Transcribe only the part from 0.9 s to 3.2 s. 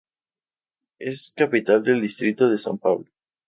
Es capital del distrito de San Pablo.